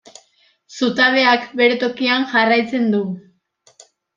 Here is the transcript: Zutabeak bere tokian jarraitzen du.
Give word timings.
Zutabeak 0.77 1.45
bere 1.61 1.77
tokian 1.85 2.27
jarraitzen 2.35 2.91
du. 2.97 3.07